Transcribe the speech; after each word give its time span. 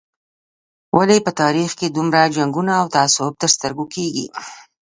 ولې 0.97 1.17
په 1.25 1.31
تاریخ 1.41 1.71
کې 1.79 1.87
دومره 1.95 2.21
جنګونه 2.35 2.71
او 2.81 2.85
تعصب 2.95 3.31
تر 3.41 3.49
سترګو 3.55 3.85
کېږي. 3.95 4.25